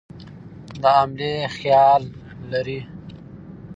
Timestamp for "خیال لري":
1.55-2.79